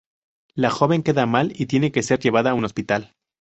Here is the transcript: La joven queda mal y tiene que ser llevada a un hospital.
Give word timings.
La 0.55 0.71
joven 0.71 1.03
queda 1.03 1.27
mal 1.27 1.53
y 1.55 1.67
tiene 1.67 1.91
que 1.91 2.01
ser 2.01 2.17
llevada 2.19 2.49
a 2.49 2.53
un 2.55 2.65
hospital. 2.65 3.13